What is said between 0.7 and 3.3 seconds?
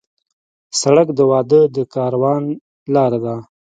سړک د واده د کاروان لار